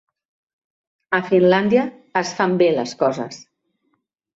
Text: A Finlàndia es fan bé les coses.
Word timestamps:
A 1.19 1.21
Finlàndia 1.29 1.85
es 2.25 2.35
fan 2.41 2.59
bé 2.65 2.75
les 2.83 2.99
coses. 3.07 3.43